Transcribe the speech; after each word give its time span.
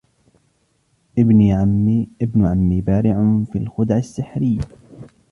ابن 1.19 1.51
عمي 2.45 2.81
بارع 2.81 3.43
في 3.51 3.57
الخدع 3.57 3.97
السحرية. 3.97 4.61